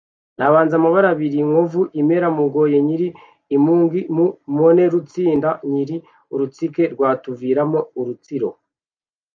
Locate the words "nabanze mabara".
0.37-1.11